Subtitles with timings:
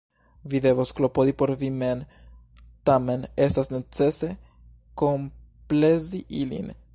[0.51, 2.01] Vi devos klopodi por vi mem.
[2.91, 4.31] Tamen estas necese
[5.03, 6.75] komplezi ilin.